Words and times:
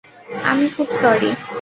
আমি 0.43 0.65
খুব 0.77 0.87
সরি। 1.01 1.29